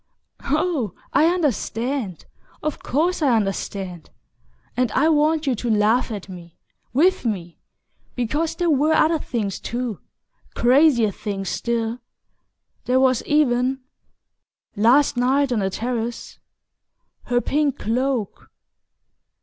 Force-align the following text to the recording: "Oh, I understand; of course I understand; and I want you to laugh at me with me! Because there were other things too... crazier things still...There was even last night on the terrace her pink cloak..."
"Oh, 0.45 0.95
I 1.13 1.27
understand; 1.27 2.25
of 2.63 2.79
course 2.81 3.21
I 3.21 3.35
understand; 3.35 4.09
and 4.75 4.91
I 4.93 5.09
want 5.09 5.45
you 5.45 5.53
to 5.53 5.69
laugh 5.69 6.09
at 6.09 6.27
me 6.27 6.57
with 6.91 7.23
me! 7.23 7.59
Because 8.15 8.55
there 8.55 8.71
were 8.71 8.93
other 8.95 9.19
things 9.19 9.59
too... 9.59 9.99
crazier 10.55 11.11
things 11.11 11.49
still...There 11.49 12.99
was 12.99 13.21
even 13.27 13.81
last 14.75 15.17
night 15.17 15.51
on 15.51 15.59
the 15.59 15.69
terrace 15.69 16.39
her 17.25 17.39
pink 17.39 17.77
cloak..." 17.77 18.49